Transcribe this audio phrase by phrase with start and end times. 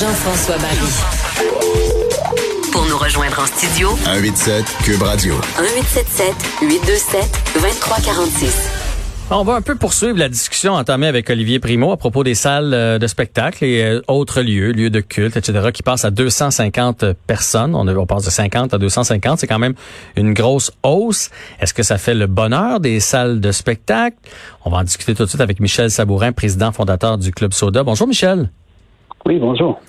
[0.00, 0.76] Jean-François Barry.
[2.72, 5.34] Pour nous rejoindre en studio, 187 Cube Radio.
[5.58, 7.20] 1877 827
[7.52, 8.70] 2346.
[9.30, 12.72] On va un peu poursuivre la discussion entamée avec Olivier Primo à propos des salles
[12.72, 17.04] euh, de spectacle et euh, autres lieux, lieux de culte, etc., qui passent à 250
[17.26, 17.74] personnes.
[17.74, 19.40] On, on passe de 50 à 250.
[19.40, 19.74] C'est quand même
[20.16, 21.28] une grosse hausse.
[21.60, 24.16] Est-ce que ça fait le bonheur des salles de spectacle?
[24.64, 27.82] On va en discuter tout de suite avec Michel Sabourin, président fondateur du Club Soda.
[27.82, 28.48] Bonjour, Michel.
[29.26, 29.80] Oui, bonjour.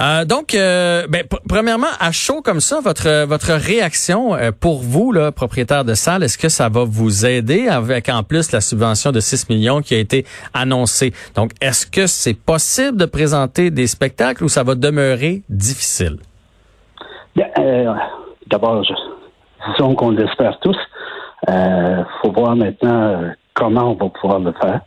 [0.00, 5.12] Euh, donc, euh, ben, premièrement, à chaud comme ça, votre votre réaction euh, pour vous,
[5.12, 9.12] là, propriétaire de salle, est-ce que ça va vous aider avec en plus la subvention
[9.12, 11.12] de 6 millions qui a été annoncée?
[11.36, 16.18] Donc, est-ce que c'est possible de présenter des spectacles ou ça va demeurer difficile?
[18.46, 18.84] D'abord,
[19.70, 20.76] disons qu'on l'espère tous.
[21.48, 24.80] Il faut voir maintenant comment on va pouvoir le faire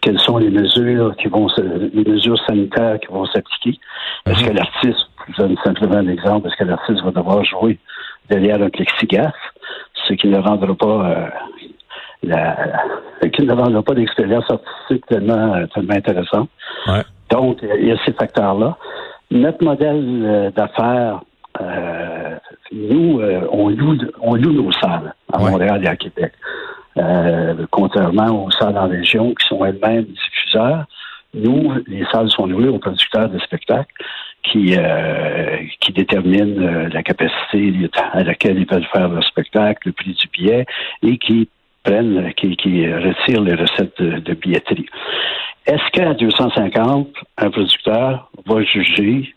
[0.00, 3.78] quelles sont les mesures qui vont les mesures sanitaires qui vont s'appliquer.
[4.26, 4.56] Est-ce que mhm.
[4.56, 7.78] l'artiste, je donne simplement un exemple, est-ce que l'artiste va devoir jouer
[8.28, 9.32] derrière un plexiglas,
[10.08, 11.28] ce qui ne rendra pas euh,
[12.22, 12.56] la,
[13.32, 16.48] qui ne rendra pas l'expérience artistique tellement, tellement intéressante.
[17.30, 18.76] Donc, il y a ces facteurs-là.
[19.30, 21.20] Notre modèle euh, d'affaires,
[21.60, 22.36] euh,
[22.72, 23.20] nous,
[23.52, 26.32] on, loue, on loue nos salles à Montréal et à Québec.
[27.00, 30.84] Euh, contrairement aux salles en région qui sont elles-mêmes diffuseurs.
[31.32, 33.94] Nous, les salles sont louées aux producteurs de spectacles
[34.42, 35.58] qui, euh,
[35.94, 37.72] déterminent euh, la capacité
[38.12, 40.66] à laquelle ils peuvent faire leur spectacle, le prix du billet
[41.02, 41.48] et qui
[41.84, 44.86] prennent, qui, retirent les recettes de, billetterie.
[45.66, 47.08] Est-ce qu'à 250,
[47.38, 49.34] un producteur va juger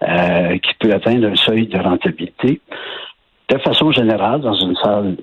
[0.00, 2.60] qu'il peut atteindre un seuil de rentabilité?
[3.48, 5.16] De façon générale, dans une salle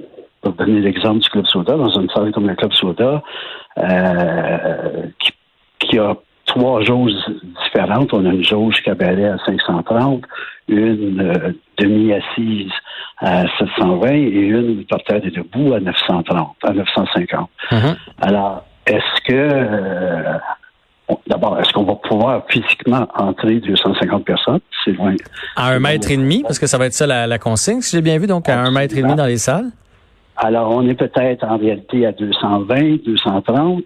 [0.43, 3.23] pour donner l'exemple du Club Soda, dans une salle comme le Club Soda,
[3.77, 5.07] euh,
[5.79, 6.15] qui, a
[6.45, 7.13] trois jauges
[7.63, 8.13] différentes.
[8.13, 10.23] On a une jauge cabaret à 530,
[10.67, 12.71] une euh, demi-assise
[13.19, 17.49] à 720 et une parterre des debout à 930, à 950.
[17.71, 17.95] Mm-hmm.
[18.21, 20.37] Alors, est-ce que euh,
[21.27, 24.59] D'abord, est-ce qu'on va pouvoir physiquement entrer 250 personnes?
[24.83, 25.13] C'est loin.
[25.55, 27.95] À un mètre et demi, parce que ça va être ça la, la consigne, si
[27.95, 29.71] j'ai bien vu, donc à un mètre et demi dans les salles?
[30.37, 33.83] Alors, on est peut-être en réalité à 220, 230.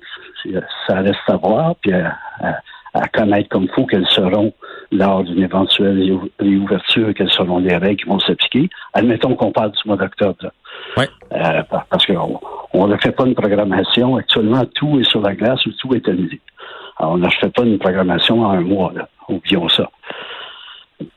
[0.87, 4.53] Ça reste à voir, puis à, connaître comme faut quelles seront,
[4.91, 8.69] lors d'une éventuelle réouverture, quelles seront les règles qui vont s'appliquer.
[8.93, 10.51] Admettons qu'on parle du mois d'octobre.
[10.95, 11.03] Oui.
[11.33, 12.39] Euh, parce qu'on
[12.73, 14.15] on ne fait pas une programmation.
[14.15, 16.39] Actuellement, tout est sur la glace ou tout est annulé.
[16.97, 18.93] Alors, on ne fait pas une programmation en un mois.
[18.95, 19.07] Là.
[19.27, 19.89] Oublions ça.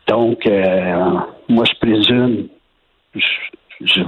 [0.09, 1.15] Donc, euh,
[1.49, 2.49] moi, je présume,
[3.15, 4.03] je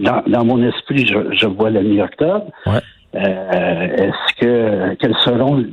[0.00, 2.46] dans, mon esprit, je, vois la mi-octobre.
[2.66, 5.64] Euh, est-ce que quelles seront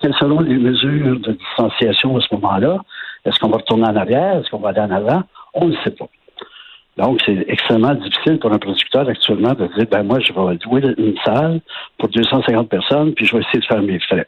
[0.00, 2.80] quelles seront les mesures de distanciation à ce moment-là?
[3.24, 4.38] Est-ce qu'on va retourner en arrière?
[4.38, 5.22] Est-ce qu'on va aller en avant?
[5.54, 6.08] On ne sait pas.
[6.98, 10.94] Donc, c'est extrêmement difficile pour un producteur actuellement de dire ben moi, je vais louer
[10.98, 11.60] une salle
[11.98, 14.26] pour 250 personnes, puis je vais essayer de faire mes frais.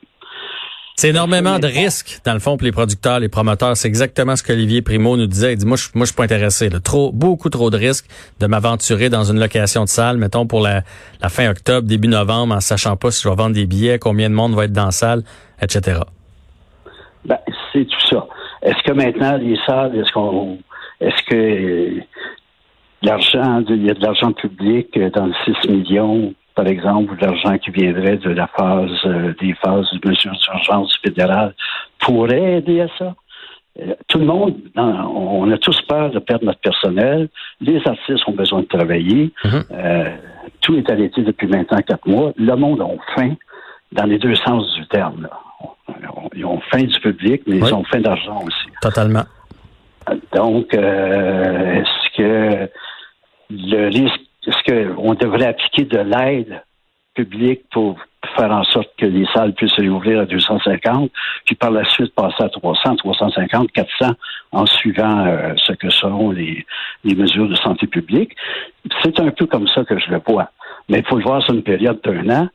[0.99, 3.77] C'est énormément de risques, dans le fond, pour les producteurs, les promoteurs.
[3.77, 5.53] C'est exactement ce qu'Olivier Primo nous disait.
[5.53, 6.69] Il dit, moi, je, moi, je suis pas intéressé.
[6.83, 8.07] Trop, beaucoup trop de risques
[8.41, 10.83] de m'aventurer dans une location de salle, mettons, pour la,
[11.29, 14.35] fin octobre, début novembre, en sachant pas si je vais vendre des billets, combien de
[14.35, 15.23] monde va être dans la salle,
[15.63, 16.01] etc.
[17.25, 17.39] Ben,
[17.73, 18.27] c'est tout ça.
[18.63, 20.59] Est-ce que maintenant, les salles, est-ce qu'on,
[21.01, 22.03] est-ce que
[23.03, 26.35] l'argent, il y a de l'argent public dans le 6 millions?
[26.59, 31.55] Par exemple, l'argent qui viendrait de la phase euh, des phases de mesures d'urgence fédérale
[32.01, 33.15] pourrait aider à ça.
[33.79, 37.29] Euh, tout le monde, on a tous peur de perdre notre personnel.
[37.61, 39.33] Les artistes ont besoin de travailler.
[39.45, 39.63] Mhm.
[39.71, 40.17] Euh,
[40.61, 42.33] tout est arrêté depuis maintenant quatre mois.
[42.37, 43.37] Le monde a faim
[43.93, 45.29] dans les deux sens du terme.
[46.35, 48.67] Ils ont faim du public, mais ils ont faim d'argent aussi.
[48.83, 49.27] Totalement.
[50.35, 52.69] Donc, est-ce que
[53.49, 56.63] le risque est-ce qu'on devrait appliquer de l'aide
[57.15, 57.99] publique pour
[58.37, 61.11] faire en sorte que les salles puissent réouvrir à 250,
[61.45, 64.13] puis par la suite passer à 300, 350, 400
[64.53, 66.65] en suivant euh, ce que seront les,
[67.05, 68.37] mesures de santé publique?
[69.03, 70.51] C'est un peu comme ça que je le vois.
[70.89, 72.49] Mais il faut le voir sur une période d'un an.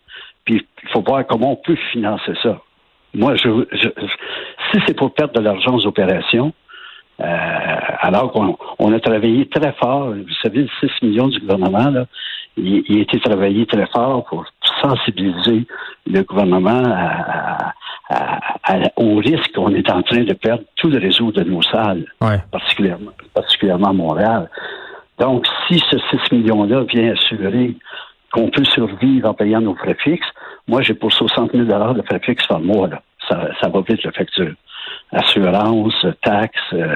[0.46, 2.60] Puis il faut voir comment on peut financer ça.
[3.14, 3.90] Moi, je, je
[4.72, 6.54] si c'est pour perdre de l'argent aux opérations,
[7.24, 12.06] alors qu'on on a travaillé très fort, vous savez, le 6 millions du gouvernement, là,
[12.58, 14.46] il, il a été travaillé très fort pour
[14.82, 15.66] sensibiliser
[16.06, 17.74] le gouvernement à,
[18.10, 21.62] à, à, au risque qu'on est en train de perdre tout le réseau de nos
[21.62, 22.40] salles, Ouais.
[22.52, 24.50] particulièrement, particulièrement à Montréal.
[25.20, 27.76] Donc, si ce 6 millions-là vient assurer
[28.34, 30.28] qu'on peut survivre en payant nos frais fixes,
[30.68, 32.88] moi, j'ai pour 60 000 de frais fixes par mois.
[32.88, 33.02] Là.
[33.30, 34.54] Ça, ça va vite, la facture.
[35.14, 36.96] Assurance, taxes, euh,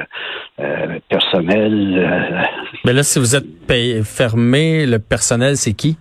[0.59, 1.93] euh, personnel.
[1.97, 2.41] euh,
[2.85, 5.97] Mais là, si vous êtes payé, fermé, le personnel, c'est qui?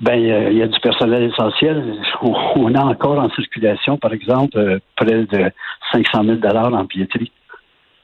[0.00, 1.98] Ben, euh, il y a du personnel essentiel.
[2.22, 5.52] On, on a encore en circulation, par exemple, euh, près de
[5.92, 7.30] 500 000 en billetterie.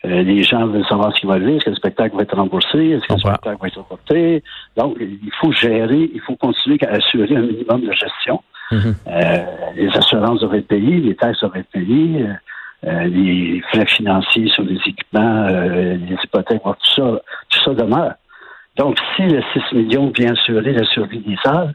[0.04, 1.56] Euh, les gens veulent savoir ce qui va arriver.
[1.56, 2.90] Est-ce que le spectacle va être remboursé?
[2.90, 4.42] Est-ce que le spectacle va être reporté?
[4.76, 8.42] Donc, il faut gérer, il faut continuer à assurer un minimum de gestion.
[8.72, 8.94] Mhm.
[9.06, 9.38] Euh,
[9.76, 12.32] les assurances être payées, les taxes être payées, euh,
[12.86, 18.14] euh, les frais financiers sur les équipements, euh, les hypothèques, tout ça, tout ça demeure.
[18.76, 21.74] Donc, si le 6 millions vient assurer la survie des salles,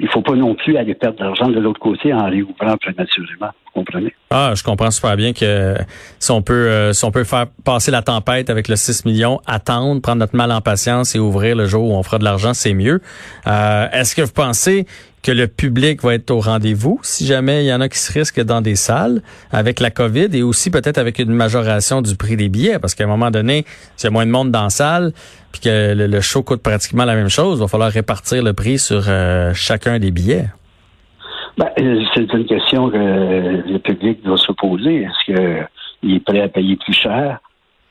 [0.00, 3.50] il faut pas non plus aller perdre de l'argent de l'autre côté en réouvrant prématurément.
[3.66, 4.14] Vous comprenez?
[4.30, 5.74] Ah, je comprends super bien que
[6.18, 9.40] si on peut euh, si on peut faire passer la tempête avec le 6 millions,
[9.46, 12.54] attendre, prendre notre mal en patience et ouvrir le jour où on fera de l'argent,
[12.54, 13.02] c'est mieux.
[13.46, 14.86] Euh, Est-ce que vous pensez
[15.22, 18.12] que le public va être au rendez-vous si jamais il y en a qui se
[18.12, 19.22] risquent dans des salles
[19.52, 23.04] avec la COVID et aussi peut-être avec une majoration du prix des billets parce qu'à
[23.04, 23.64] un moment donné,
[23.96, 25.12] s'il y a moins de monde dans la salle
[25.52, 28.78] puis que le, show coûte pratiquement la même chose, il va falloir répartir le prix
[28.78, 30.46] sur euh, chacun des billets.
[31.58, 31.68] Ben,
[32.14, 35.02] c'est une question que le public doit se poser.
[35.02, 35.68] Est-ce
[36.00, 37.38] qu'il est prêt à payer plus cher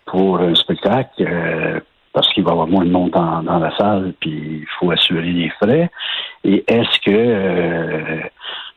[0.06, 1.10] pour un spectacle?
[1.22, 1.80] Euh,
[2.13, 4.92] parce qu'il va y avoir moins de monde dans, dans la salle, puis il faut
[4.92, 5.89] assurer les frais?
[6.44, 8.20] Et est-ce que euh,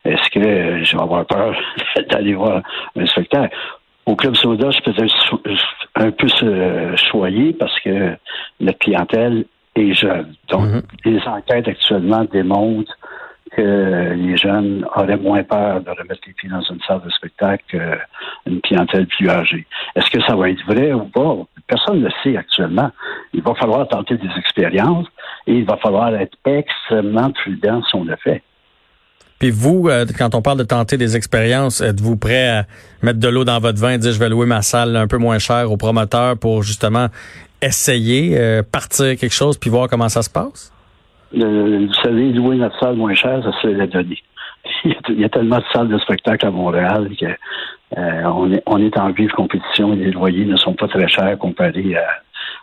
[0.05, 1.55] est-ce que je vais avoir peur
[2.09, 2.61] d'aller voir
[2.95, 3.55] un spectacle?
[4.05, 5.39] Au Club Soda, je suis peut-être
[5.95, 6.27] un peu
[7.09, 8.15] choyé parce que
[8.59, 9.45] la clientèle
[9.75, 10.35] est jeune.
[10.49, 10.81] Donc, Mhm.
[11.05, 12.95] les enquêtes actuellement démontrent
[13.51, 17.63] que les jeunes auraient moins peur de remettre les pieds dans une salle de spectacle
[18.45, 19.65] qu'une clientèle plus âgée.
[19.95, 21.35] Est-ce que ça va être vrai ou pas?
[21.67, 22.91] Personne ne le sait actuellement.
[23.33, 25.07] Il va falloir tenter des expériences
[25.47, 28.41] et il va falloir être extrêmement prudent si on le fait.
[29.39, 32.65] Puis vous, euh, quand on parle de tenter des expériences, êtes-vous prêt à
[33.01, 35.17] mettre de l'eau dans votre vin et dire je vais louer ma salle un peu
[35.17, 37.07] moins cher au promoteur pour justement
[37.61, 40.71] essayer, euh, partir quelque chose puis voir comment ça se passe?
[41.33, 44.19] Le- vous savez, louer notre salle moins chère, ça c'est la donnée.
[44.83, 48.23] Il y, a, il y a tellement de salles de spectacle à Montréal que euh,
[48.25, 51.37] on, est, on est en vive compétition et les loyers ne sont pas très chers
[51.37, 52.07] comparés à,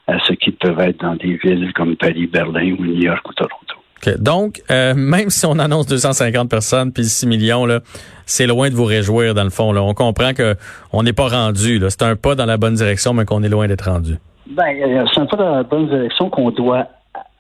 [0.07, 3.33] à ce qui peuvent être dans des villes comme Paris, Berlin ou New York ou
[3.35, 3.77] Toronto.
[4.19, 7.81] Donc, euh, même si on annonce 250 personnes puis 6 millions, là,
[8.27, 9.73] c'est loin de vous réjouir dans le fond.
[9.73, 9.83] Là.
[9.83, 10.57] On comprend que
[10.93, 11.81] on n'est pas rendu.
[11.89, 14.17] C'est un pas dans la bonne direction, mais qu'on est loin d'être rendu.
[14.49, 16.89] Ben, euh, c'est un pas dans la bonne direction qu'on doit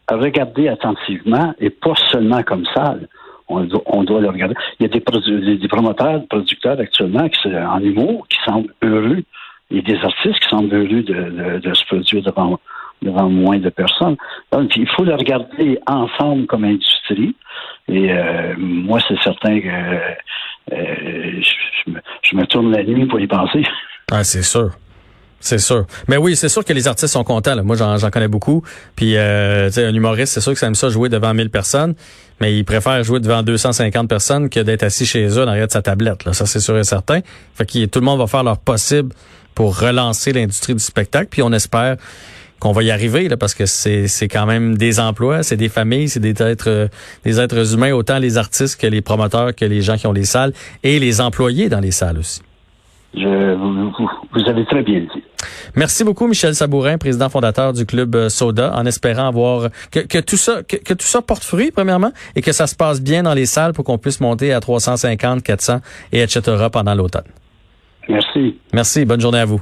[0.08, 3.08] regarder attentivement et pas seulement comme salle.
[3.48, 4.54] On doit, on doit le regarder.
[4.78, 8.72] Il y a des, des- promoteurs, des producteurs actuellement qui, sont en humour qui semblent
[8.82, 9.22] heureux.
[9.72, 12.60] Il y a des artistes qui semblent heureux de, de- de se produire devant,
[13.00, 14.16] devant moins de personnes.
[14.52, 17.34] Donc, il faut le regarder ensemble comme industrie.
[17.88, 19.66] Et euh, moi, c'est certain que
[20.72, 21.52] euh, je,
[21.86, 23.64] je me, je me tourne la nuit pour y penser.
[24.10, 24.70] Ah, c'est sûr.
[25.40, 25.86] C'est sûr.
[26.06, 27.56] Mais oui, c'est sûr que les artistes sont contents.
[27.56, 27.62] là.
[27.64, 28.62] Moi, j'en connais beaucoup.
[28.94, 31.50] Puis, euh, tu sais, un humoriste, c'est sûr que ça aime ça jouer devant 1000
[31.50, 31.94] personnes,
[32.40, 35.72] mais il préfère jouer devant 250 personnes que d'être assis chez eux en arrière de
[35.72, 36.24] sa tablette.
[36.26, 36.32] Là.
[36.32, 37.20] Ça, c'est sûr et certain.
[37.54, 39.08] Fait que tout le monde va faire leur possible
[39.54, 41.28] pour relancer l'industrie du spectacle.
[41.30, 41.96] Puis, on espère
[42.60, 45.68] qu'on va y arriver là, parce que c'est c'est quand même des emplois, c'est des
[45.68, 46.86] familles, c'est des êtres euh,
[47.24, 50.24] des êtres humains, autant les artistes que les promoteurs, que les gens qui ont les
[50.26, 50.52] salles
[50.84, 52.40] et les employés dans les salles aussi.
[53.14, 53.90] Je, vous,
[54.32, 55.22] vous- avez très bien dit.
[55.74, 60.18] Merci beaucoup, Michel Sabourin, président fondateur du club euh, Soda, en espérant avoir que, que
[60.18, 63.24] tout ça que, que tout ça porte fruit, premièrement, et que ça se passe bien
[63.24, 65.80] dans les salles pour qu'on puisse monter à 350, 400
[66.12, 66.40] et etc.
[66.72, 67.24] pendant l'automne.
[68.08, 68.58] Merci.
[68.72, 69.60] Merci, bonne journée à vous.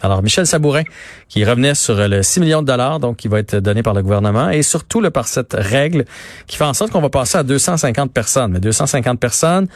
[0.00, 0.84] Alors, Michel Sabourin,
[1.28, 4.02] qui revenait sur le 6 millions de dollars, donc qui va être donné par le
[4.02, 6.04] gouvernement, et surtout là, par cette règle
[6.46, 8.52] qui fait en sorte qu'on va passer à 250 personnes.
[8.52, 9.66] Mais 250 personnes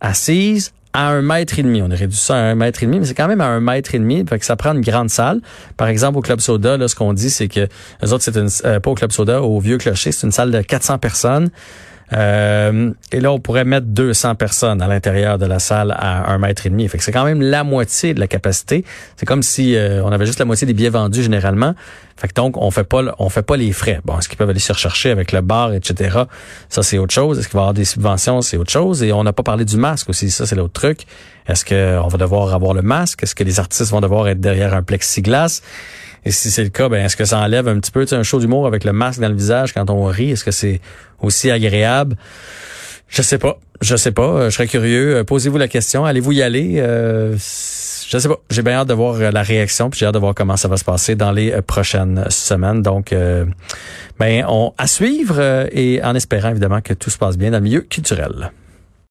[0.00, 1.80] assises à un mètre et demi.
[1.80, 3.60] On a réduit ça à un mètre et demi, mais c'est quand même à un
[3.60, 4.24] mètre et demi.
[4.28, 5.40] Fait que ça prend une grande salle.
[5.76, 7.68] Par exemple, au Club Soda, là, ce qu'on dit, c'est que
[8.02, 10.50] les autres, c'est une, euh, pas au Club Soda, au Vieux Clocher, c'est une salle
[10.50, 11.50] de 400 personnes.
[12.12, 16.38] Euh, et là, on pourrait mettre 200 personnes à l'intérieur de la salle à un
[16.38, 16.88] mètre et demi.
[16.88, 18.84] Fait que c'est quand même la moitié de la capacité.
[19.16, 21.74] C'est comme si euh, on avait juste la moitié des billets vendus généralement.
[22.16, 24.00] Fait que donc, on fait pas, on fait pas les frais.
[24.04, 26.22] Bon, est-ce qu'ils peuvent aller se rechercher avec le bar, etc.
[26.68, 27.38] Ça, c'est autre chose.
[27.38, 28.42] Est-ce qu'il va y avoir des subventions?
[28.42, 29.02] C'est autre chose.
[29.02, 30.30] Et on n'a pas parlé du masque aussi.
[30.30, 31.06] Ça, c'est l'autre truc.
[31.46, 33.22] Est-ce qu'on va devoir avoir le masque?
[33.22, 35.62] Est-ce que les artistes vont devoir être derrière un plexiglas?
[36.24, 38.40] Et si c'est le cas, ben est-ce que ça enlève un petit peu un show
[38.40, 40.32] d'humour avec le masque dans le visage quand on rit?
[40.32, 40.80] Est-ce que c'est
[41.20, 42.16] aussi agréable?
[43.08, 43.58] Je sais pas.
[43.80, 44.22] Je sais pas.
[44.22, 45.16] Euh, je serais curieux.
[45.16, 46.04] Euh, posez-vous la question.
[46.04, 46.76] Allez-vous y aller?
[46.78, 48.38] Euh, je sais pas.
[48.50, 50.76] J'ai bien hâte de voir la réaction, puis j'ai hâte de voir comment ça va
[50.76, 52.82] se passer dans les prochaines semaines.
[52.82, 53.14] Donc,
[54.18, 57.64] ben, on à suivre et en espérant évidemment que tout se passe bien dans le
[57.64, 58.50] milieu culturel.